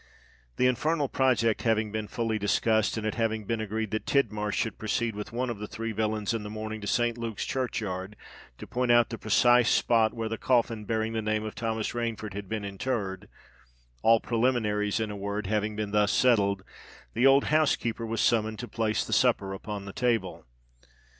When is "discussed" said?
2.39-2.97